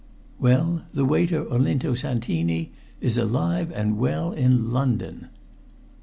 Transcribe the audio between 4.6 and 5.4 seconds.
London."